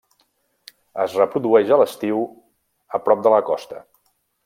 Es 1.03 1.17
reprodueix 1.19 1.75
a 1.75 1.79
l'estiu 1.83 2.25
a 2.99 3.05
prop 3.09 3.25
de 3.29 3.39
la 3.39 3.47
costa. 3.53 3.89